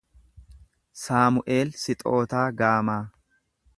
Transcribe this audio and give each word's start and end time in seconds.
Saamu’eel 1.01 1.69
Sixootaa 1.83 2.47
Gaamaa 2.63 3.01